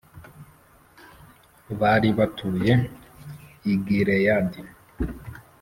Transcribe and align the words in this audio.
bari 1.79 2.09
batuye 2.17 2.73
i 3.73 3.75
Gileyadi 3.85 4.61